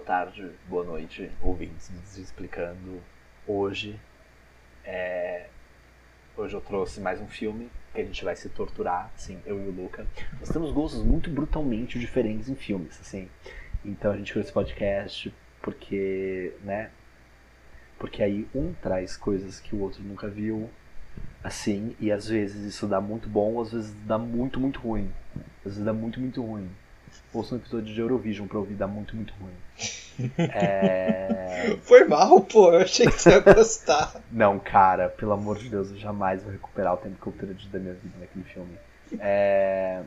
[0.00, 3.02] boa tarde, boa noite, ouvintes Explicando.
[3.46, 4.00] Hoje,
[4.82, 5.46] é...
[6.34, 9.68] hoje eu trouxe mais um filme que a gente vai se torturar, assim, eu e
[9.68, 10.06] o Luca.
[10.40, 13.28] Nós temos gostos muito brutalmente diferentes em filmes, assim.
[13.84, 16.90] Então a gente criou esse podcast porque, né?
[17.98, 20.70] Porque aí um traz coisas que o outro nunca viu,
[21.44, 25.12] assim, e às vezes isso dá muito bom, às vezes dá muito, muito ruim.
[25.58, 26.70] Às vezes dá muito, muito ruim
[27.32, 29.54] ouça um episódio de Eurovision pra ouvir, dá muito, muito ruim.
[30.38, 31.78] É...
[31.82, 34.20] Foi mal, pô, eu achei que você ia gostar.
[34.30, 37.66] Não, cara, pelo amor de Deus, eu jamais vou recuperar o tempo que eu perdi
[37.68, 38.76] da minha vida naquele filme.
[39.18, 40.02] É...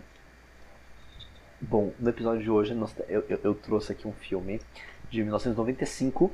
[1.60, 4.62] Bom, no episódio de hoje eu, eu, eu, trouxe aqui um filme
[5.10, 6.32] de 1995,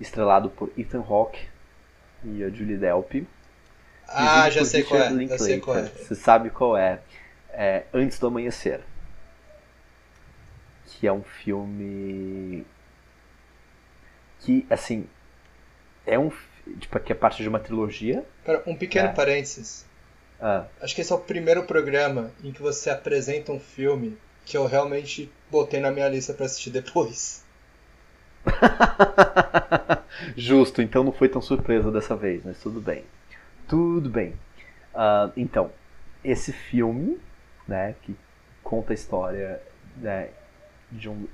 [0.00, 1.46] estrelado por Ethan Hawke
[2.24, 3.26] e a Julie Delpy.
[4.08, 5.82] Ah, já sei, qual é, já sei qual é.
[5.82, 7.00] Você sabe qual é.
[7.52, 8.80] é Antes do Amanhecer
[10.98, 12.64] que é um filme
[14.40, 15.06] que, assim,
[16.06, 16.30] é um
[16.78, 18.24] tipo que é parte de uma trilogia.
[18.44, 19.12] Pera, um pequeno é.
[19.12, 19.86] parênteses.
[20.40, 20.66] Ah.
[20.80, 24.66] Acho que esse é o primeiro programa em que você apresenta um filme que eu
[24.66, 27.44] realmente botei na minha lista para assistir depois.
[30.36, 33.04] Justo, então não foi tão surpresa dessa vez, mas tudo bem.
[33.66, 34.34] Tudo bem.
[34.94, 35.70] Uh, então,
[36.22, 37.18] esse filme,
[37.66, 38.14] né, que
[38.62, 39.60] conta a história
[39.96, 40.28] né,
[40.94, 41.26] de um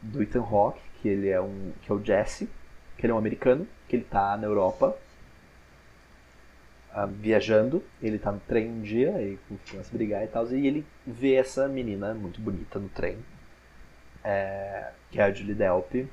[0.00, 2.48] do Ethan Hawke, que ele é um que é o Jesse,
[2.96, 4.96] que ele é um americano, que ele tá na Europa
[6.94, 9.38] uh, viajando, ele tá no trem um dia e
[9.70, 13.18] começa a brigar e tal, e ele vê essa menina muito bonita no trem,
[14.24, 16.08] é, que é a Julie Delpy.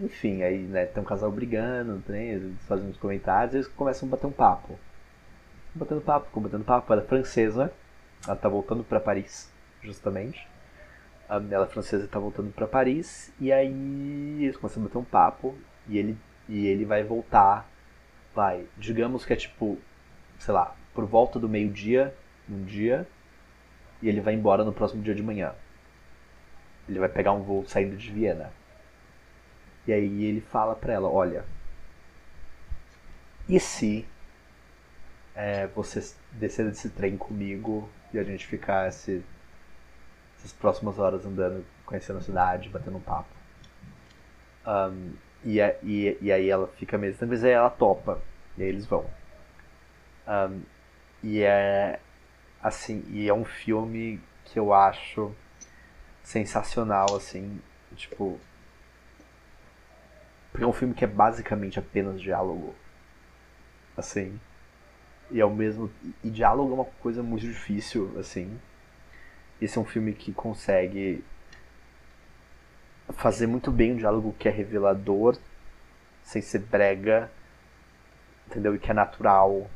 [0.00, 4.08] Enfim, aí né, tem um casal brigando no trem, eles fazem uns comentários eles começam
[4.08, 4.78] a bater um papo.
[5.74, 7.72] Batendo papo, batendo papo, ela é francesa,
[8.26, 9.50] ela tá voltando para Paris,
[9.82, 10.51] justamente
[11.28, 15.56] a Bela Francesa está voltando para Paris e aí eles começam a bater um papo
[15.88, 16.18] e ele,
[16.48, 17.68] e ele vai voltar,
[18.34, 19.78] vai, digamos que é tipo,
[20.38, 22.14] sei lá, por volta do meio-dia,
[22.48, 23.06] um dia,
[24.00, 25.54] e ele vai embora no próximo dia de manhã.
[26.88, 28.52] Ele vai pegar um voo saindo de Viena.
[29.86, 31.44] E aí ele fala pra ela, olha,
[33.48, 34.06] e se
[35.34, 39.24] é, você descer desse trem comigo e a gente ficar esse
[40.42, 43.30] essas próximas horas andando, conhecendo a cidade, batendo um papo.
[44.66, 45.12] Um,
[45.44, 48.20] e, e, e aí ela fica mesmo, talvez aí ela topa,
[48.58, 49.06] e aí eles vão.
[50.26, 50.62] Um,
[51.22, 52.00] e é
[52.60, 55.32] assim, e é um filme que eu acho
[56.22, 57.60] sensacional, assim,
[57.94, 58.38] tipo.
[60.50, 62.74] Porque é um filme que é basicamente apenas diálogo.
[63.96, 64.38] Assim.
[65.30, 65.90] E é o mesmo.
[66.22, 68.60] E diálogo é uma coisa muito difícil, assim.
[69.62, 71.22] Esse é um filme que consegue
[73.10, 75.38] fazer muito bem um diálogo que é revelador,
[76.24, 77.30] sem ser brega,
[78.48, 78.74] entendeu?
[78.74, 79.70] E que é natural,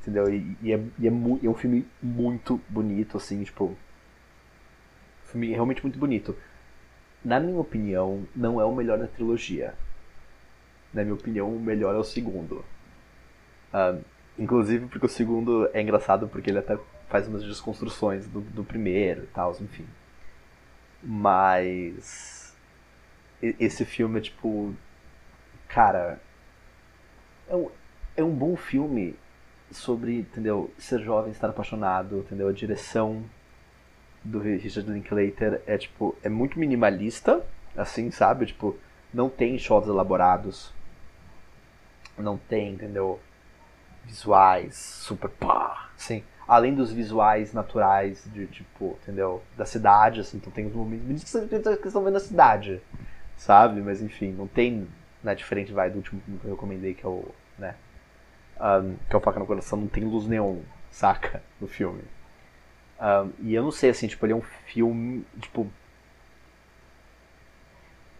[0.00, 0.32] entendeu?
[0.32, 3.76] E, e, é, e é, é, um filme muito bonito, assim, tipo.
[5.26, 6.34] Filme realmente muito bonito.
[7.22, 9.74] Na minha opinião, não é o melhor da trilogia.
[10.94, 12.64] Na minha opinião, o melhor é o segundo.
[13.72, 14.02] Uh,
[14.38, 16.78] inclusive porque o segundo é engraçado porque ele até
[17.10, 19.86] faz umas desconstruções do, do primeiro e tal, enfim.
[21.02, 22.56] Mas
[23.42, 24.74] esse filme é tipo.
[25.68, 26.20] Cara.
[27.48, 27.70] É um,
[28.16, 29.16] é um bom filme
[29.72, 30.72] sobre, entendeu?
[30.78, 32.48] Ser jovem, estar apaixonado, entendeu?
[32.48, 33.24] A direção
[34.22, 36.16] do Richard Linklater é tipo.
[36.22, 37.44] É muito minimalista,
[37.76, 38.46] assim, sabe?
[38.46, 38.78] Tipo,
[39.12, 40.72] não tem shots elaborados.
[42.16, 43.18] Não tem, entendeu?
[44.04, 49.40] Visuais super pá, assim além dos visuais naturais de tipo, entendeu?
[49.56, 52.82] Da cidade, assim, então tem os momentos que estão vendo a cidade,
[53.36, 53.80] sabe?
[53.80, 54.88] Mas enfim, não tem,
[55.22, 57.24] né, diferente vai do último que eu recomendei que é o,
[57.56, 57.76] né,
[58.60, 60.56] um, que é o Faca no Coração, não tem luz neon,
[60.90, 61.40] saca?
[61.60, 62.02] No filme.
[63.00, 65.70] Um, e eu não sei, assim, tipo, ele é um filme, tipo,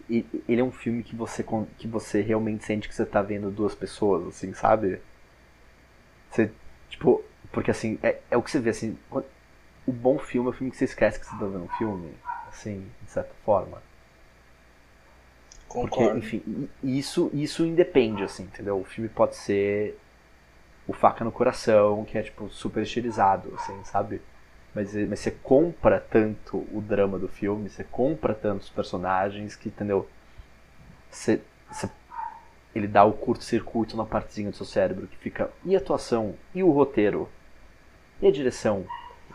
[0.08, 1.44] ele é um filme que você,
[1.76, 5.00] que você realmente sente que você tá vendo duas pessoas, assim, sabe?
[6.30, 6.52] Você,
[6.88, 8.96] tipo, porque assim, é, é o que você vê, assim,
[9.86, 12.14] o bom filme é o filme que você esquece que você tá vendo um filme,
[12.48, 13.82] assim, de certa forma.
[15.68, 16.12] Concordo.
[16.12, 18.78] Porque, enfim, isso, isso independe, assim, entendeu?
[18.78, 19.98] O filme pode ser
[20.86, 24.20] o Faca no Coração, que é, tipo, super estilizado, assim, sabe?
[24.74, 30.08] Mas, mas você compra tanto o drama do filme, você compra tantos personagens que, entendeu?
[31.10, 31.40] Você,
[31.70, 31.88] você
[32.74, 36.62] ele dá o curto-circuito na partezinha do seu cérebro que fica e a atuação e
[36.62, 37.28] o roteiro
[38.20, 38.86] e a direção?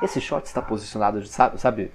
[0.01, 1.59] Esse shot está posicionado, sabe?
[1.59, 1.91] sabe?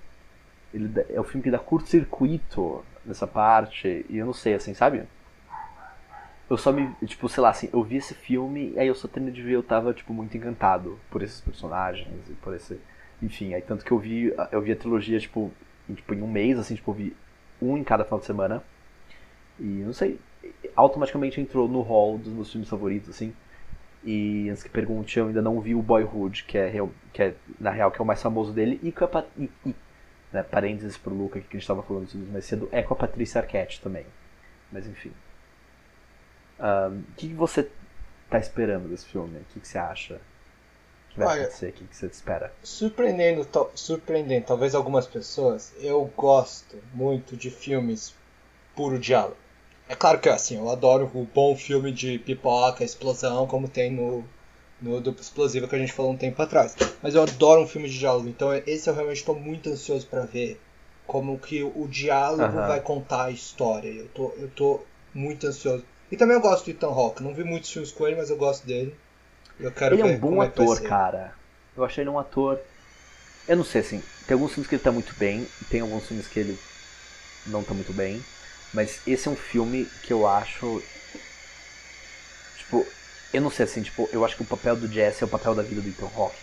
[0.73, 5.05] Ele é o filme que dá curto-circuito nessa parte, e eu não sei, assim, sabe?
[6.49, 9.35] Eu só me, tipo, sei lá, assim, eu vi esse filme, aí eu só terminei
[9.35, 12.81] de ver, eu tava, tipo, muito encantado por esses personagens e por esse...
[13.23, 15.53] Enfim, aí tanto que eu vi, eu vi a trilogia, tipo,
[15.89, 17.17] em, tipo, em um mês, assim, tipo, eu vi
[17.61, 18.63] um em cada final de semana.
[19.59, 20.19] E, não sei,
[20.75, 23.35] automaticamente entrou no hall dos meus filmes favoritos, assim.
[24.03, 26.73] E antes que pergunte, eu ainda não vi o Boyhood, que é,
[27.13, 29.75] que é na real, que é o mais famoso dele, e com a, e, e,
[30.33, 33.41] né, parênteses pro Luca, que a gente estava falando mais cedo, é com a Patrícia
[33.41, 34.07] Arquette também.
[34.73, 35.13] Mas enfim.
[36.59, 37.69] O que, que, você
[38.29, 39.39] tá esperando desse filme?
[39.39, 40.21] O que, que você acha
[41.11, 41.71] que vai Olha, acontecer?
[41.71, 42.53] O que, que você espera?
[42.63, 48.15] Surpreendendo, surpreendendo talvez algumas pessoas, eu gosto muito de filmes
[48.75, 49.37] puro diálogo.
[49.91, 54.25] É claro que assim, eu adoro o bom filme de pipoca, explosão, como tem no,
[54.81, 56.77] no Duplo Explosivo que a gente falou um tempo atrás.
[57.03, 60.25] Mas eu adoro um filme de diálogo, então esse eu realmente estou muito ansioso para
[60.25, 60.61] ver
[61.09, 63.89] como que o diálogo vai contar a história.
[63.89, 64.81] Eu tô, eu tô
[65.13, 65.85] muito ansioso.
[66.09, 67.21] E também eu gosto do Ethan Hawke.
[67.21, 68.95] Não vi muitos filmes com ele, mas eu gosto dele.
[69.59, 71.35] Eu quero ele é um bom ator, cara.
[71.77, 72.61] Eu achei ele um ator.
[73.49, 74.01] Eu não sei assim.
[74.29, 76.57] Tem alguns filmes que ele tá muito bem, tem alguns filmes que ele
[77.49, 78.23] não tá muito bem.
[78.73, 80.83] Mas esse é um filme que eu acho.
[82.59, 82.87] Tipo,
[83.33, 85.55] eu não sei assim, tipo, eu acho que o papel do Jesse é o papel
[85.55, 86.37] da vida do Ethan Hawke.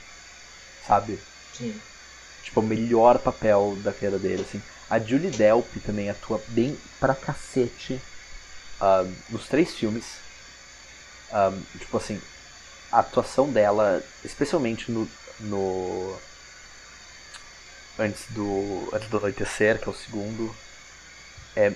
[0.86, 1.20] Sabe?
[1.54, 1.80] Sim.
[2.44, 4.62] Tipo, o melhor papel da carreira dele, assim.
[4.90, 8.02] A Julie Delp também atua bem pra cacete
[8.80, 10.06] uh, nos três filmes.
[11.78, 12.22] Tipo assim,
[12.90, 15.10] a atuação dela, especialmente no,
[15.42, 16.18] no
[18.00, 20.56] antes do antes do anoitecer, que é o segundo,
[21.56, 21.74] é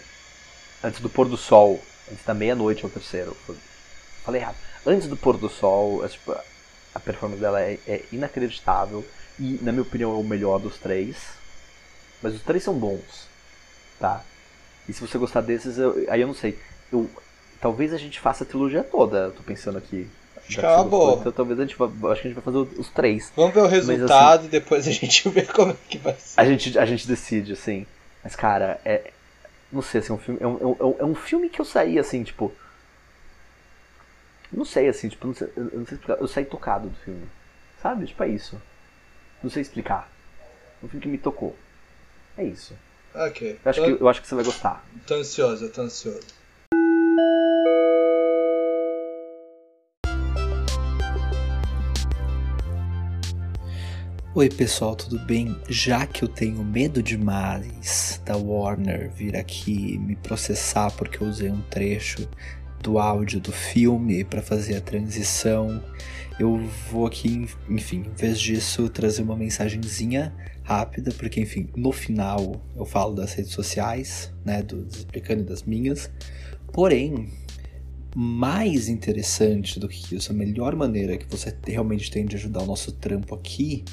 [0.83, 1.79] antes do pôr do sol,
[2.11, 3.35] antes da meia-noite é o terceiro.
[4.23, 4.55] Falei errado.
[4.85, 6.35] Antes do pôr do sol, é, tipo,
[6.93, 9.05] a performance dela é, é, inacreditável
[9.39, 11.17] e, na minha opinião, é o melhor dos três.
[12.21, 13.27] Mas os três são bons,
[13.99, 14.23] tá?
[14.87, 16.57] E se você gostar desses, eu, aí eu não sei.
[16.91, 17.09] Eu,
[17.59, 20.07] talvez a gente faça a trilogia toda, eu tô pensando aqui.
[20.37, 21.19] Acho que é uma boa.
[21.19, 23.31] Então talvez a gente, acho que a gente vai fazer os três.
[23.35, 26.15] Vamos ver o resultado Mas, assim, e depois a gente vê como é que vai
[26.15, 26.39] ser.
[26.39, 27.85] A gente, a gente decide, assim.
[28.23, 29.11] Mas, cara, é,
[29.71, 31.97] não sei, assim, um filme, é, um, é, um, é um filme que eu saí,
[31.97, 32.51] assim, tipo.
[34.51, 36.17] Não sei, assim, tipo, não sei, eu não sei explicar.
[36.19, 37.27] Eu saí tocado do filme.
[37.81, 38.05] Sabe?
[38.05, 38.61] Tipo, é isso.
[39.41, 40.11] Não sei explicar.
[40.81, 41.55] É um filme que me tocou.
[42.37, 42.77] É isso.
[43.13, 43.59] Ok.
[43.63, 44.85] Eu acho, que, eu acho que você vai gostar.
[45.07, 46.40] Tô ansioso, eu tô ansioso.
[54.33, 55.57] Oi pessoal, tudo bem?
[55.67, 61.51] Já que eu tenho medo demais da Warner vir aqui me processar porque eu usei
[61.51, 62.29] um trecho
[62.81, 65.83] do áudio do filme para fazer a transição,
[66.39, 66.57] eu
[66.89, 70.33] vou aqui, enfim, em vez disso, trazer uma mensagenzinha
[70.63, 76.09] rápida, porque enfim, no final eu falo das redes sociais, né, do explicando das minhas.
[76.71, 77.27] Porém,
[78.15, 82.65] mais interessante do que isso, a melhor maneira que você realmente tem de ajudar o
[82.65, 83.83] nosso trampo aqui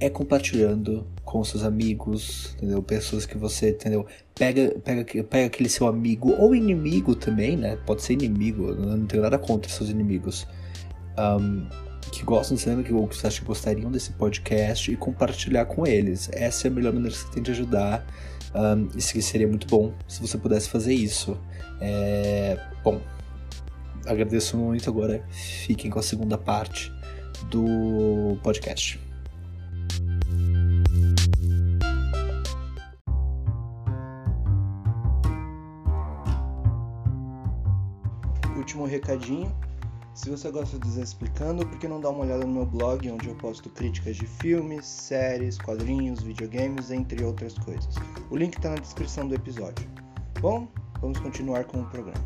[0.00, 2.82] é compartilhando com seus amigos, entendeu?
[2.82, 4.06] Pessoas que você, entendeu?
[4.34, 7.76] Pega, pega, pega aquele seu amigo ou inimigo também, né?
[7.86, 10.46] Pode ser inimigo, não tenho nada contra seus inimigos.
[11.18, 11.68] Um,
[12.10, 16.30] que gostam de cinema, que você acha que gostariam desse podcast e compartilhar com eles.
[16.32, 18.04] Essa é a melhor maneira que você tem de ajudar.
[18.54, 21.38] Um, isso seria muito bom se você pudesse fazer isso.
[21.80, 23.00] É, bom,
[24.06, 25.22] agradeço muito agora.
[25.30, 26.90] Fiquem com a segunda parte
[27.50, 29.09] do podcast.
[38.70, 39.52] Último recadinho.
[40.14, 43.10] Se você gosta do Zé Explicando, por que não dá uma olhada no meu blog,
[43.10, 47.96] onde eu posto críticas de filmes, séries, quadrinhos, videogames, entre outras coisas.
[48.30, 49.88] O link está na descrição do episódio.
[50.40, 50.68] Bom,
[51.00, 52.24] vamos continuar com o programa.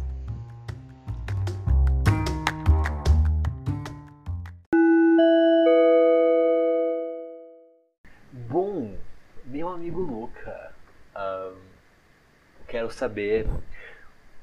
[8.50, 8.94] Bom,
[9.46, 10.74] meu amigo Luca,
[11.16, 11.56] um,
[12.68, 13.48] quero saber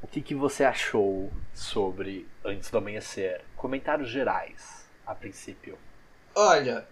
[0.01, 3.41] o que, que você achou sobre Antes do Amanhecer?
[3.55, 5.77] Comentários gerais, a princípio.
[6.36, 6.88] Olha,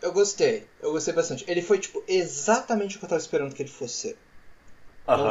[0.00, 0.66] eu gostei.
[0.80, 1.44] Eu gostei bastante.
[1.48, 4.18] Ele foi, tipo, exatamente o que eu tava esperando que ele fosse ser.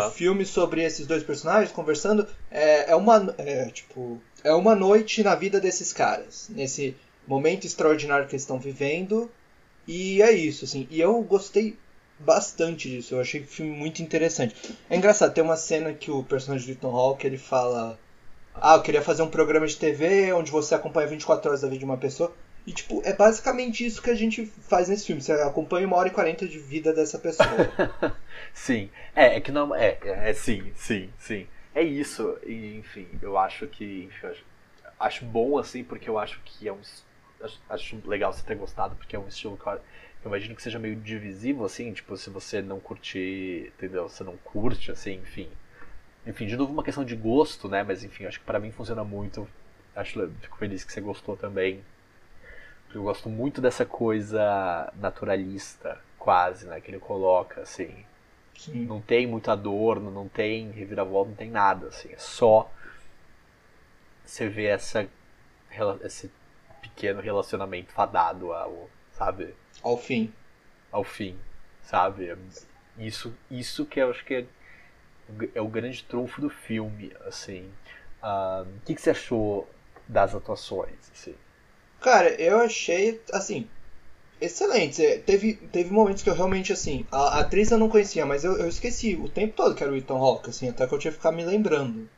[0.07, 2.27] Um filme sobre esses dois personagens conversando.
[2.51, 3.33] É, é uma.
[3.37, 4.21] É, tipo.
[4.43, 6.47] É uma noite na vida desses caras.
[6.49, 6.95] Nesse
[7.27, 9.31] momento extraordinário que eles estão vivendo.
[9.87, 10.87] E é isso, assim.
[10.91, 11.77] E eu gostei
[12.23, 13.15] bastante disso.
[13.15, 14.55] Eu achei o filme muito interessante.
[14.89, 17.99] É engraçado, tem uma cena que o personagem do Ethan Hawke ele fala:
[18.55, 21.79] Ah, eu queria fazer um programa de TV onde você acompanha 24 horas da vida
[21.79, 22.33] de uma pessoa.
[22.65, 25.21] E, tipo, é basicamente isso que a gente faz nesse filme.
[25.21, 27.49] Você acompanha uma hora e quarenta de vida dessa pessoa.
[28.53, 28.89] sim.
[29.15, 29.75] É, é que não.
[29.75, 31.47] É, é, é sim, sim, sim.
[31.75, 32.37] É isso.
[32.45, 34.05] E, enfim, eu acho que.
[34.05, 34.45] Enfim, eu acho,
[34.99, 36.79] acho, bom, assim, porque eu acho que é um.
[37.41, 39.67] Acho, acho legal você ter gostado, porque é um estilo que
[40.23, 44.07] eu, imagino que seja meio divisivo, assim, tipo, se você não curtir, entendeu?
[44.09, 45.49] Você não curte, assim, enfim.
[46.25, 47.83] Enfim, de novo uma questão de gosto, né?
[47.83, 49.47] Mas enfim, acho que para mim funciona muito.
[49.95, 51.83] Acho, fico feliz que você gostou também.
[52.93, 56.79] Eu gosto muito dessa coisa naturalista, quase, né?
[56.79, 58.05] Que ele coloca, assim.
[58.55, 58.85] Sim.
[58.85, 62.11] Não tem muito adorno, não tem reviravolta, não tem nada, assim.
[62.13, 62.69] É só
[64.23, 65.07] você vê essa,
[66.03, 66.31] esse
[66.81, 69.53] pequeno relacionamento fadado ao, sabe?
[69.81, 70.31] Ao fim.
[70.91, 71.37] Ao fim,
[71.81, 72.35] sabe?
[72.97, 74.45] Isso, isso que eu acho que é,
[75.55, 77.69] é o grande trunfo do filme, assim.
[78.21, 79.67] Uh, o que, que você achou
[80.07, 81.35] das atuações, assim?
[81.99, 83.67] Cara, eu achei, assim,
[84.39, 85.01] excelente.
[85.25, 88.57] Teve, teve momentos que eu realmente, assim, a, a atriz eu não conhecia, mas eu,
[88.57, 91.11] eu esqueci o tempo todo que era o Ethan Hawke, assim, até que eu tinha
[91.11, 92.09] que ficar me lembrando.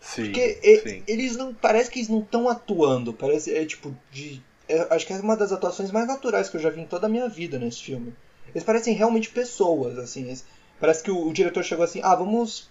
[0.00, 1.02] Sim, Porque sim.
[1.06, 1.52] eles não.
[1.52, 3.12] Parece que eles não estão atuando.
[3.12, 3.54] Parece.
[3.54, 3.94] É tipo.
[4.10, 4.42] De,
[4.90, 7.10] acho que é uma das atuações mais naturais que eu já vi em toda a
[7.10, 8.14] minha vida nesse filme.
[8.48, 10.22] Eles parecem realmente pessoas, assim.
[10.22, 10.46] Eles,
[10.78, 12.70] parece que o, o, diretor chegou assim: ah, vamos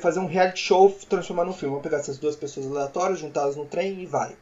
[0.00, 1.70] fazer um reality show transformar num filme.
[1.70, 4.36] Vamos pegar essas duas pessoas aleatórias, juntá-las no trem e vai.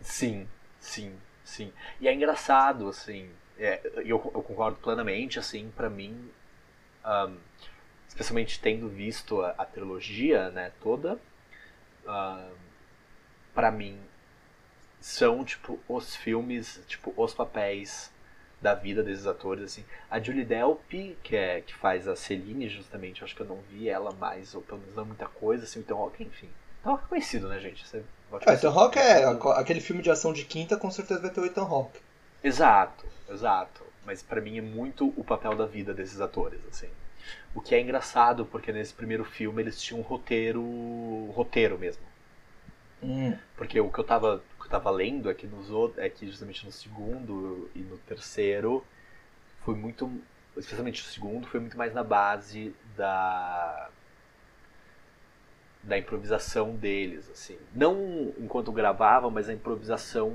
[0.00, 0.46] Sim,
[0.80, 1.12] sim,
[1.44, 1.72] sim.
[2.00, 3.28] E é engraçado, assim.
[3.58, 6.30] É, eu, eu concordo plenamente, assim, para mim.
[7.04, 7.36] Um,
[8.08, 11.18] especialmente tendo visto a, a trilogia, né, toda
[12.04, 12.52] uh,
[13.54, 13.98] para mim
[15.00, 18.10] são tipo os filmes, tipo os papéis
[18.60, 19.84] da vida desses atores assim.
[20.10, 23.88] A Julie Delpy, que é que faz a Celine justamente, acho que eu não vi
[23.88, 26.48] ela mais ou pelo menos não muita coisa assim, então Rock, enfim.
[26.80, 27.86] Então é conhecido, né, gente?
[27.86, 28.02] Você
[28.46, 29.24] é, Ethan Hawke é
[29.56, 32.00] aquele filme de ação de quinta, com certeza vai ter o Ethan Hawke.
[32.42, 33.82] Exato, exato.
[34.04, 36.88] Mas para mim é muito o papel da vida desses atores, assim.
[37.54, 40.62] O que é engraçado, porque nesse primeiro filme eles tinham um roteiro.
[41.34, 42.02] roteiro mesmo.
[43.02, 43.36] Hum.
[43.56, 46.26] Porque o que eu tava, o eu tava lendo é que, nos outros, é que
[46.26, 48.84] justamente no segundo e no terceiro
[49.64, 50.10] foi muito.
[50.56, 53.88] Especialmente o segundo, foi muito mais na base da.
[55.82, 57.58] da improvisação deles, assim.
[57.74, 60.32] Não enquanto gravavam, mas a improvisação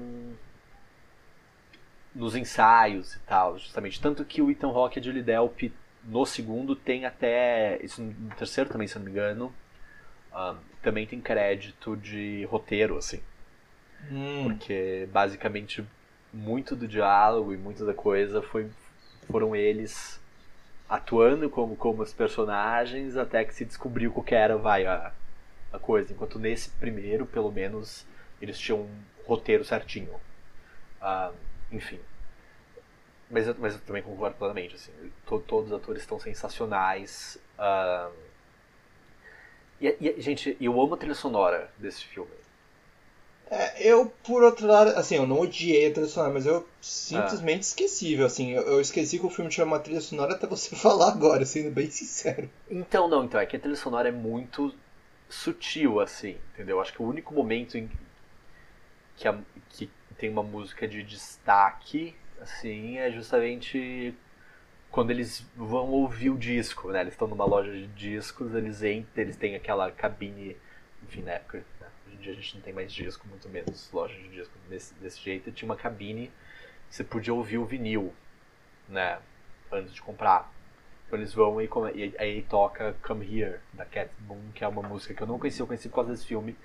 [2.15, 4.01] nos ensaios e tal, justamente.
[4.01, 5.71] Tanto que o Ethan Hawke e a Julie Delpy
[6.03, 7.79] no segundo tem até.
[7.83, 9.53] Isso no terceiro também, se não me engano.
[10.33, 13.21] Um, também tem crédito de roteiro, assim.
[14.11, 14.43] Hum.
[14.43, 15.85] Porque basicamente
[16.33, 18.69] muito do diálogo e muito da coisa foi,
[19.29, 20.19] foram eles
[20.89, 25.11] atuando como, como os personagens até que se descobriu o que era vai, a,
[25.71, 26.11] a coisa.
[26.11, 28.05] Enquanto nesse primeiro, pelo menos,
[28.41, 30.13] eles tinham um roteiro certinho.
[31.01, 31.33] Uh,
[31.71, 31.99] enfim.
[33.29, 34.91] Mas eu, mas eu também concordo plenamente, assim,
[35.25, 37.39] to, todos os atores estão sensacionais.
[37.57, 38.13] Uh,
[39.81, 42.42] e, e, gente, eu amo a trilha sonora desse filme.
[43.53, 47.59] É, eu, por outro lado, assim, eu não odiei a trilha sonora, mas eu simplesmente
[47.59, 47.61] ah.
[47.61, 51.09] esquecível, assim, eu, eu, esqueci que o filme tinha uma trilha sonora até você falar
[51.09, 52.49] agora, sendo bem sincero.
[52.67, 54.73] Então, não, então, é que a trilha sonora é muito
[55.29, 56.81] sutil, assim, entendeu?
[56.81, 57.89] Acho que o único momento em
[59.15, 59.37] que, a,
[59.69, 64.13] que tem uma música de destaque assim, é justamente
[64.91, 67.01] quando eles vão ouvir o disco, né?
[67.01, 70.55] Eles estão numa loja de discos, eles entram, eles têm aquela cabine,
[71.03, 71.41] enfim, né?
[72.23, 75.51] Dia a gente não tem mais disco, muito menos loja de disco desse, desse jeito,
[75.51, 76.31] tinha uma cabine
[76.89, 78.13] que você podia ouvir o vinil,
[78.87, 79.19] né?
[79.71, 80.51] Antes de comprar.
[81.05, 84.81] Então eles vão e, e aí toca Come Here, da Cat Moon, que é uma
[84.81, 86.55] música que eu não conheci, eu conheci por causa desse filme.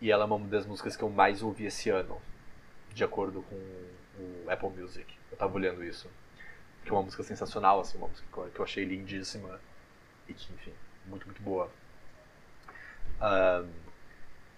[0.00, 2.20] E ela é uma das músicas que eu mais ouvi esse ano,
[2.92, 5.06] de acordo com o Apple Music.
[5.30, 6.10] Eu tava olhando isso.
[6.84, 9.58] Que é uma música sensacional, assim, uma música que eu achei lindíssima.
[10.28, 10.74] E que, enfim,
[11.06, 11.70] muito, muito boa.
[13.20, 13.83] Um,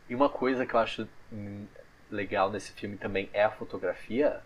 [0.09, 1.09] e uma coisa que eu acho
[2.11, 4.41] legal nesse filme também é a fotografia.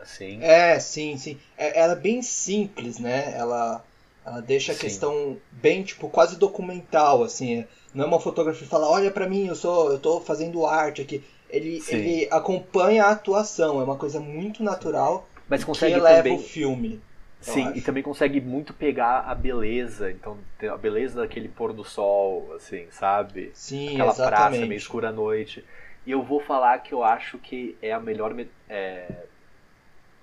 [0.00, 0.42] Assim.
[0.42, 1.38] É, sim, sim.
[1.56, 3.34] É, ela é bem simples, né?
[3.36, 3.84] Ela,
[4.24, 4.82] ela deixa a sim.
[4.82, 7.66] questão bem, tipo, quase documental, assim.
[7.92, 11.02] Não é uma fotografia que fala, olha para mim, eu sou, eu tô fazendo arte
[11.02, 16.18] aqui ele, ele acompanha a atuação, é uma coisa muito natural Mas consegue que eleva
[16.18, 16.36] também...
[16.36, 17.00] o filme.
[17.40, 20.36] Sim, e também consegue muito pegar a beleza, então
[20.70, 23.50] a beleza daquele pôr do sol, assim, sabe?
[23.54, 24.34] Sim, Aquela exatamente.
[24.34, 25.64] praça meio escura à noite.
[26.04, 28.34] E eu vou falar que eu acho que é a melhor
[28.68, 29.24] é,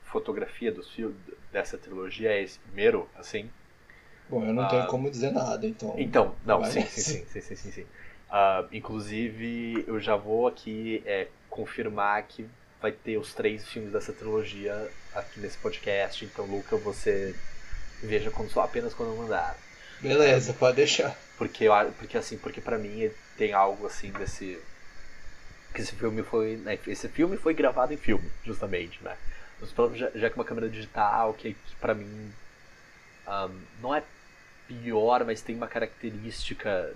[0.04, 1.18] fotografia dos filmes
[1.52, 3.50] dessa trilogia é esse primeiro, assim.
[4.30, 5.96] Bom, eu não ah, tenho como dizer nada, então.
[5.98, 7.86] Então, não, sim, sim, sim, sim, sim, sim, sim.
[8.30, 12.46] Uh, inclusive, eu já vou aqui é, confirmar que
[12.86, 16.24] vai ter os três filmes dessa trilogia aqui nesse podcast.
[16.24, 17.36] Então, Luca, você
[18.04, 19.58] veja quando só apenas quando eu mandar.
[20.00, 21.18] Beleza, pode deixar.
[21.36, 21.66] Porque
[21.98, 24.62] porque assim, porque para mim tem algo assim desse
[25.74, 29.18] que esse filme foi, né, esse filme foi gravado em filme, justamente, né?
[29.60, 32.32] Os próprios já, já que uma câmera digital que, que para mim
[33.28, 34.04] um, não é
[34.68, 36.94] pior, mas tem uma característica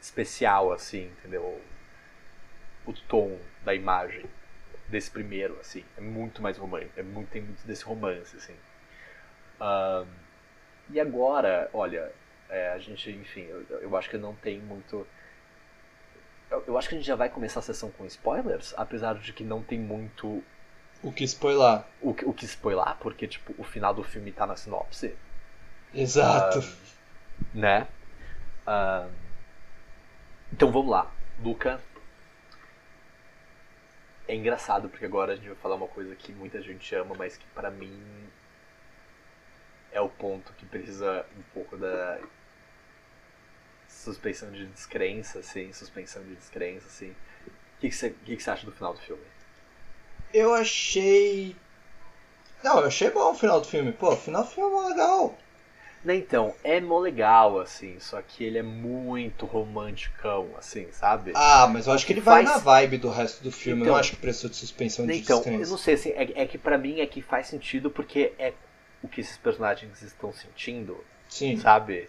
[0.00, 1.60] especial assim, entendeu?
[2.86, 4.24] O tom da imagem
[4.88, 8.54] desse primeiro, assim, é muito mais romântico, é muito tem muito desse romance, assim.
[9.60, 10.06] Um,
[10.90, 12.12] e agora, olha,
[12.48, 15.06] é, a gente, enfim, eu, eu, acho que não tem muito.
[16.50, 19.32] Eu, eu, acho que a gente já vai começar a sessão com spoilers, apesar de
[19.32, 20.42] que não tem muito.
[21.02, 21.82] O que spoiler?
[22.00, 25.14] O, o que spoiler, porque, tipo, o final do filme tá na sinopse.
[25.92, 26.60] Exato.
[26.60, 27.88] Um, né?
[28.66, 29.10] Um,
[30.52, 31.10] então vamos lá.
[31.42, 31.80] Luca.
[34.28, 37.36] É engraçado porque agora a gente vai falar uma coisa que muita gente ama, mas
[37.36, 38.28] que para mim
[39.92, 42.18] é o ponto que precisa um pouco da
[43.88, 47.10] suspensão de descrença, assim, suspensão de descrença, assim.
[47.10, 49.22] O que, que, você, que, que você acha do final do filme?
[50.34, 51.56] Eu achei.
[52.62, 53.92] Não, eu achei bom o final do filme.
[53.92, 55.38] Pô, o final do filme é legal.
[56.14, 61.32] Então, é mó legal, assim, só que ele é muito romanticão, assim, sabe?
[61.34, 63.92] Ah, mas eu acho que ele vai na vibe do resto do filme, então, eu
[63.94, 66.58] não acho que precisou de suspensão de então, eu não sei, assim, é, é que
[66.58, 68.52] para mim é que faz sentido porque é
[69.02, 71.56] o que esses personagens estão sentindo, Sim.
[71.58, 72.08] sabe?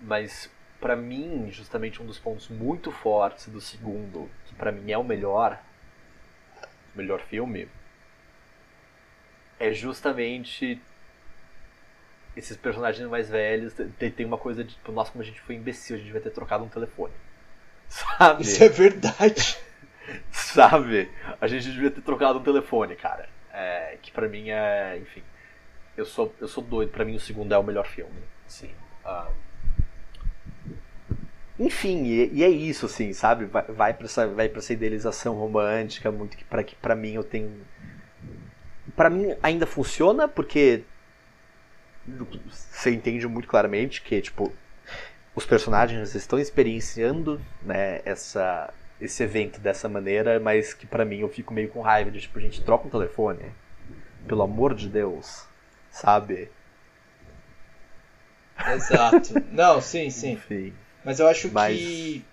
[0.00, 4.98] Mas para mim, justamente um dos pontos muito fortes do segundo, que para mim é
[4.98, 5.58] o melhor,
[6.94, 7.68] o melhor filme,
[9.58, 10.80] é justamente
[12.36, 13.72] esses personagens mais velhos.
[13.98, 16.20] Tem, tem uma coisa de, tipo, nossa, como a gente foi imbecil, a gente vai
[16.20, 17.12] ter trocado um telefone.
[17.88, 18.42] Sabe?
[18.42, 19.58] Isso é verdade.
[20.30, 21.10] Sabe?
[21.40, 23.28] A gente devia ter trocado um telefone, cara.
[23.52, 25.22] É, que pra mim é, enfim,
[25.96, 28.22] eu sou, eu sou doido, para mim o segundo é o melhor filme.
[28.46, 28.70] Assim,
[29.04, 29.32] uh...
[31.58, 33.46] Enfim, e, e, é isso, assim, sabe?
[33.46, 37.14] Vai, vai, pra essa, vai pra essa idealização romântica, muito que para que para mim
[37.14, 37.50] eu tenho.
[38.94, 40.84] para mim ainda funciona, porque
[42.48, 44.52] você entende muito claramente que, tipo,
[45.34, 51.28] os personagens estão experienciando né, essa, esse evento dessa maneira, mas que para mim eu
[51.28, 53.52] fico meio com raiva de, tipo, a gente troca um telefone.
[54.26, 55.46] Pelo amor de Deus
[55.96, 56.50] sabe?
[58.68, 59.34] Exato.
[59.50, 60.32] Não, sim, sim.
[60.32, 60.74] Enfim.
[61.04, 61.78] Mas eu acho Mas...
[61.78, 62.24] que.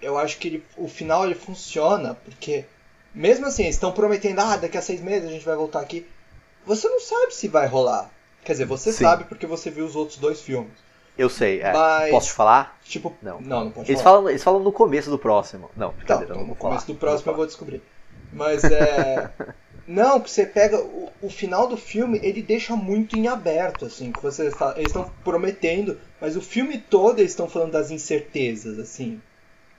[0.00, 2.64] Eu acho que ele, o final ele funciona, porque
[3.14, 6.06] mesmo assim, eles estão prometendo, ah, daqui a seis meses a gente vai voltar aqui.
[6.64, 8.10] Você não sabe se vai rolar.
[8.44, 9.04] Quer dizer, você sim.
[9.04, 10.72] sabe porque você viu os outros dois filmes.
[11.18, 11.72] Eu sei, é.
[11.72, 12.78] Mas, Posso te falar?
[12.84, 14.16] Tipo, não, não, não pode eles falar.
[14.16, 15.70] Falam, eles falam no começo do próximo.
[15.76, 16.70] Não, brincadeira, não, não no falar.
[16.70, 17.82] começo do próximo eu vou descobrir.
[18.32, 19.30] Mas é.
[19.90, 24.12] Não, que você pega o, o, final do filme, ele deixa muito em aberto, assim,
[24.12, 28.78] que você está, eles estão prometendo, mas o filme todo eles estão falando das incertezas,
[28.78, 29.20] assim.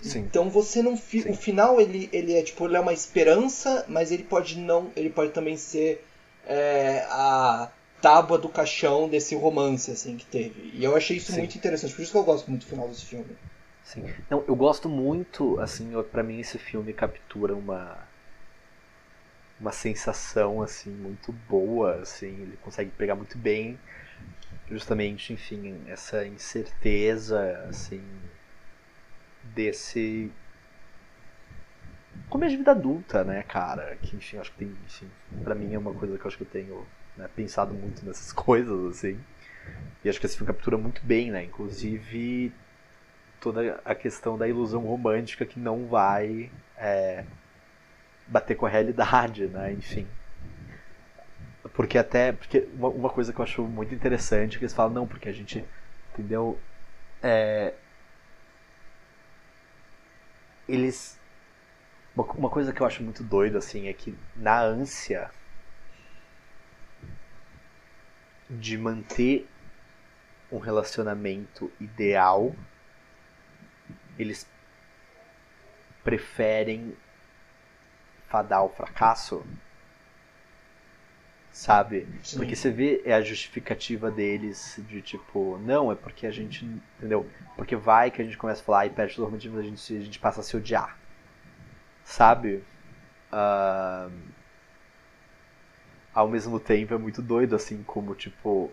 [0.02, 0.20] Sim.
[0.20, 4.12] Então você não fi, o final ele, ele é tipo ele é uma esperança, mas
[4.12, 6.04] ele pode não, ele pode também ser
[6.46, 7.70] é, a
[8.02, 10.72] tábua do caixão desse romance assim que teve.
[10.74, 11.40] E eu achei isso Sim.
[11.40, 13.36] muito interessante, por isso que eu gosto muito do final desse filme.
[13.84, 14.04] Sim.
[14.30, 17.98] Não, eu gosto muito, assim, para mim esse filme captura uma
[19.60, 23.78] uma sensação assim muito boa, assim, ele consegue pegar muito bem
[24.68, 28.02] justamente, enfim, essa incerteza assim
[29.54, 30.32] desse
[32.30, 35.10] começo de vida adulta, né, cara, que enfim, acho que tem, enfim,
[35.44, 36.86] para mim é uma coisa que eu acho que eu tenho
[37.18, 39.20] né, pensado muito nessas coisas assim.
[40.04, 41.44] E acho que esse filme captura muito bem, né?
[41.44, 42.52] Inclusive
[43.40, 47.26] toda a questão da ilusão romântica que não vai é,
[48.28, 49.74] bater com a realidade, né?
[49.74, 50.08] Enfim.
[51.74, 52.32] Porque até.
[52.32, 55.30] Porque uma, uma coisa que eu acho muito interessante é que eles falam, não, porque
[55.30, 55.64] a gente.
[56.14, 56.60] Entendeu?
[57.22, 57.74] É,
[60.68, 61.20] eles.
[62.16, 65.32] Uma, coisa que eu acho muito doido, assim, é que na ânsia
[68.50, 69.48] de manter
[70.52, 72.54] um relacionamento ideal,
[74.20, 74.46] eles
[76.04, 76.94] preferem
[78.28, 79.46] fadar ao fracasso,
[81.52, 82.06] sabe?
[82.24, 82.38] Sim.
[82.38, 86.66] Porque você vê é a justificativa deles de tipo, não, é porque a gente,
[86.98, 87.30] entendeu?
[87.56, 89.96] Porque vai que a gente começa a falar e perde todo o motivo a gente,
[89.96, 90.98] a gente passa a se odiar,
[92.12, 92.64] sabe?
[93.32, 94.12] Uh,
[96.14, 98.70] ao mesmo tempo é muito doido assim, como tipo,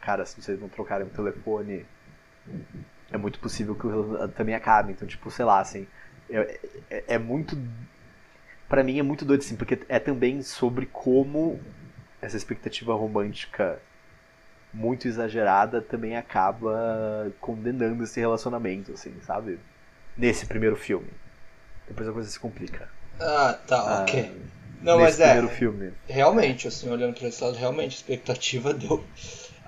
[0.00, 1.84] cara, se vocês não trocarem o telefone,
[3.10, 4.92] é muito possível que o também acabe.
[4.92, 5.86] Então, tipo, sei lá, assim,
[6.30, 7.58] é, é, é muito.
[8.68, 11.60] Pra mim é muito doido, assim, porque é também sobre como
[12.22, 13.80] essa expectativa romântica
[14.72, 19.58] muito exagerada também acaba condenando esse relacionamento, assim, sabe?
[20.16, 21.08] Nesse primeiro filme.
[21.88, 22.88] Depois a coisa se complica.
[23.20, 24.30] Ah, tá, Ah, ok.
[24.82, 25.46] Não, mas é.
[25.48, 25.92] filme.
[26.08, 29.04] Realmente, assim, olhando para esse lado, realmente a expectativa deu.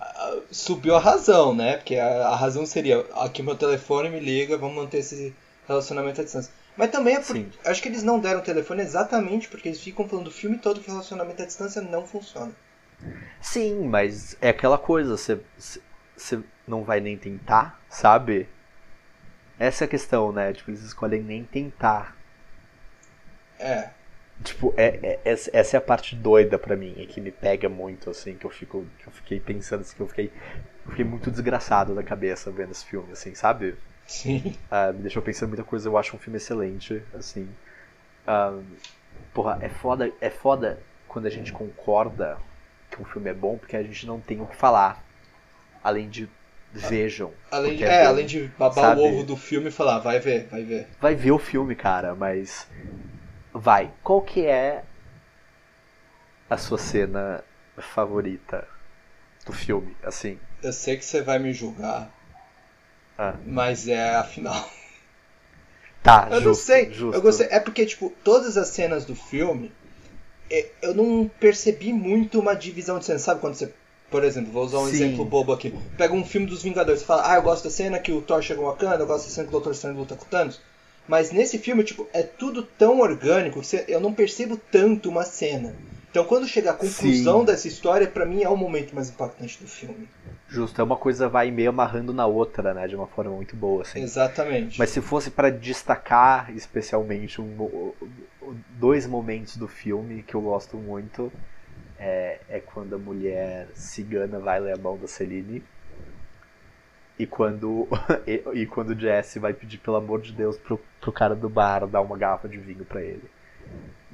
[0.00, 1.76] ah, Subiu a razão, né?
[1.76, 5.34] Porque a, a razão seria: aqui meu telefone me liga, vamos manter esse
[5.68, 6.52] relacionamento à distância.
[6.76, 7.52] Mas também é por, Sim.
[7.64, 10.80] acho que eles não deram o telefone exatamente porque eles ficam falando o filme todo
[10.80, 12.52] que relacionamento à distância não funciona.
[13.40, 15.40] Sim, mas é aquela coisa, você
[16.16, 18.48] você não vai nem tentar, sabe?
[19.58, 20.52] Essa é a questão, né?
[20.52, 22.16] Tipo, eles escolhem nem tentar.
[23.58, 23.90] É,
[24.42, 28.10] Tipo, é, é- essa é a parte doida pra mim, e que me pega muito,
[28.10, 28.84] assim, que eu fico.
[28.98, 30.32] Que eu fiquei pensando assim, que eu fiquei.
[30.84, 33.76] Eu fiquei muito desgraçado da cabeça vendo esse filme, assim, sabe?
[34.06, 34.58] sim.
[34.70, 37.48] Ah, me deixou pensando muita coisa, eu acho um filme excelente, assim.
[38.26, 38.58] Ah,
[39.34, 42.38] porra, é foda, é foda quando a gente concorda
[42.90, 45.04] que um filme é bom, porque a gente não tem o que falar.
[45.82, 46.28] Além de
[46.74, 47.32] vejam.
[47.50, 49.00] Além de, é, bom, além de babar sabe?
[49.00, 50.88] o ovo do filme e falar, vai ver, vai ver.
[51.00, 52.68] Vai ver o filme, cara, mas.
[53.52, 53.92] Vai.
[54.02, 54.82] Qual que é
[56.50, 57.42] a sua cena
[57.78, 58.66] favorita
[59.46, 59.96] do filme?
[60.02, 60.38] Assim.
[60.62, 62.10] Eu sei que você vai me julgar,
[63.18, 63.34] Ah.
[63.46, 64.68] mas é a final.
[66.02, 66.92] Tá, Eu justo, não sei.
[66.92, 67.14] justo.
[67.16, 67.46] Eu gostei.
[67.50, 69.72] É porque, tipo, todas as cenas do filme,
[70.50, 73.22] é, eu não percebi muito uma divisão de cenas.
[73.22, 73.72] Sabe quando você,
[74.14, 74.94] por exemplo, vou usar um Sim.
[74.94, 75.74] exemplo bobo aqui.
[75.98, 78.40] Pega um filme dos Vingadores e fala, ah, eu gosto da cena que o Thor
[78.40, 80.60] chega em Wakanda, eu gosto da cena que o Doutor Estranho luta com o Thanos.
[81.08, 85.24] Mas nesse filme, tipo, é tudo tão orgânico que você- eu não percebo tanto uma
[85.24, 85.74] cena.
[86.12, 87.44] Então quando chega a conclusão Sim.
[87.44, 90.08] dessa história, pra mim é o momento mais impactante do filme.
[90.48, 92.86] Justo, é uma coisa vai meio amarrando na outra, né?
[92.86, 94.00] De uma forma muito boa, assim.
[94.00, 94.78] Exatamente.
[94.78, 97.92] Mas se fosse pra destacar especialmente um
[98.78, 101.32] dois momentos do filme que eu gosto muito,
[101.98, 105.62] é, é quando a mulher cigana vai ler a mão da Celine
[107.18, 107.86] e quando
[108.26, 111.48] e, e quando o Jesse vai pedir pelo amor de Deus pro, pro cara do
[111.48, 113.24] bar dar uma garrafa de vinho pra ele.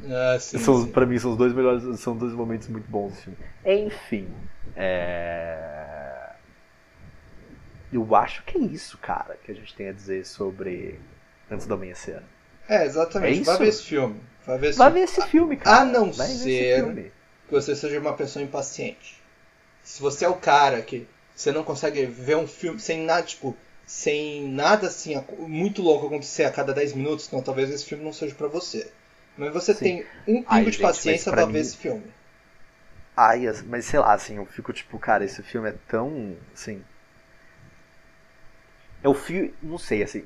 [0.09, 0.90] Ah, sim, São, sim.
[0.93, 3.38] pra mim são os dois melhores, são dois momentos muito bons do filme.
[3.64, 4.29] Enfim,
[4.77, 6.31] é...
[7.93, 10.99] eu acho que é isso, cara, que a gente tem a dizer sobre
[11.51, 12.23] Antes do Amanhecer.
[12.69, 13.40] É, exatamente.
[13.40, 14.21] É Vai ver esse filme.
[14.47, 15.01] Vai ver esse Vai filme.
[15.01, 15.81] ver esse filme, cara.
[15.81, 17.12] a não Vai ver esse ser- filme.
[17.51, 19.23] Que você seja uma pessoa impaciente.
[19.85, 23.57] Se você é o cara que você não consegue ver um filme sem nada, tipo,
[23.87, 28.13] sem nada assim muito louco acontecer a cada 10 minutos, então talvez esse filme não
[28.15, 28.91] seja pra você.
[29.39, 29.83] Mas você Sim.
[29.83, 32.05] tem um pingo de gente, paciência pra pra ver mim- esse filme.
[33.17, 36.83] Ai, as- mas sei lá, assim, eu fico tipo, cara, esse filme é tão, assim...
[39.03, 40.25] É o filme, não sei, assim...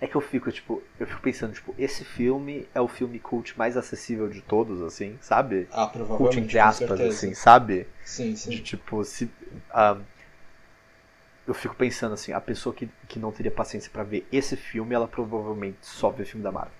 [0.00, 3.58] É que eu fico, tipo, eu fico pensando, tipo, esse filme é o filme cult
[3.58, 5.66] mais acessível de todos, assim, sabe?
[5.72, 7.86] Ah, Cult provavelmente, entre com aspas, assim, sabe?
[8.04, 8.62] Sim, De sim.
[8.62, 9.28] tipo, se.
[9.70, 9.96] ah,
[11.46, 14.94] eu fico pensando assim, a pessoa que, que não teria paciência pra ver esse filme,
[14.94, 16.72] ela provavelmente só vê filme da Marvel.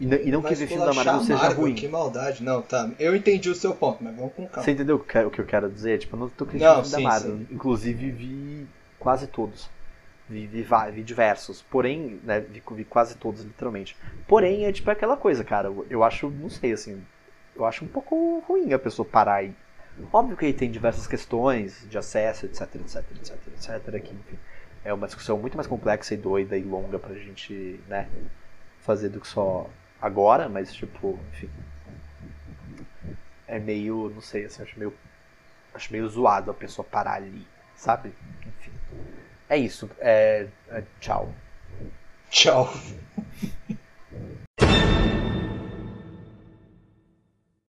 [0.00, 1.74] E, não- e não que ver filme da Marvel seja Marvel, ruim.
[1.74, 2.42] Que maldade.
[2.42, 2.90] Não, tá.
[2.98, 4.64] Eu entendi o seu ponto, mas vamos com calma.
[4.64, 5.98] Você entendeu o que, eu quero dizer?
[5.98, 7.36] Tipo, eu não tô criticando filme da sim, Marvel.
[7.36, 7.46] sim.
[7.54, 8.66] Inclusive vi
[8.98, 9.68] quase todos.
[10.28, 11.62] Vi, vi, vi diversos.
[11.62, 13.96] Porém, né, vi, vi quase todos, literalmente.
[14.26, 15.72] Porém, é tipo aquela coisa, cara.
[15.88, 17.02] Eu, acho, não sei, assim.
[17.56, 19.54] Eu acho um pouco ruim a pessoa parar e.
[20.12, 24.02] Óbvio que aí tem diversas questões de acesso, etc, etc, etc, etc.
[24.02, 24.38] Que, enfim,
[24.84, 28.08] é uma discussão muito mais complexa e doida e longa pra gente, né,
[28.80, 29.68] fazer do que só
[30.00, 31.50] agora, mas tipo, enfim.
[33.46, 34.94] É meio, não sei, assim, acho meio.
[35.74, 38.12] Acho meio zoado a pessoa parar ali, sabe?
[38.46, 38.72] Enfim.
[39.48, 39.88] É isso.
[39.98, 41.32] É, é, tchau.
[42.30, 42.72] Tchau.